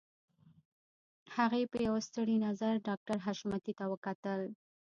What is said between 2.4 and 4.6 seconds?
نظر ډاکټر حشمتي ته وکتل.